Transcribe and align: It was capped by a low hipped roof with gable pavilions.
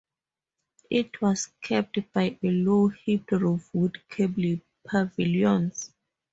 It 0.89 1.21
was 1.21 1.51
capped 1.61 2.11
by 2.11 2.39
a 2.41 2.49
low 2.49 2.87
hipped 2.87 3.33
roof 3.33 3.69
with 3.71 3.93
gable 4.09 4.59
pavilions. 4.83 5.93